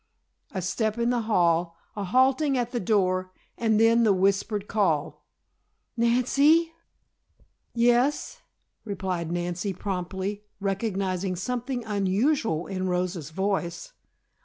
A 0.49 0.63
step 0.63 0.97
in 0.97 1.11
the 1.11 1.21
hall, 1.29 1.77
a 1.95 2.03
halting 2.05 2.57
at 2.57 2.71
the 2.71 2.79
door 2.79 3.31
and 3.55 3.79
then 3.79 4.01
the 4.01 4.11
whispered 4.11 4.67
call: 4.67 5.23
"Nancy!" 5.95 6.71
"Yes," 7.75 8.41
replied 8.83 9.31
Nancy 9.31 9.73
promptly, 9.73 10.41
recognizing 10.59 11.35
something 11.35 11.85
unusual 11.85 12.65
in 12.65 12.87
Rosa's 12.89 13.29
voice. 13.29 13.93